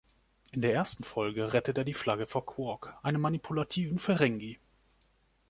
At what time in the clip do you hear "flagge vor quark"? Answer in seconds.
1.93-2.97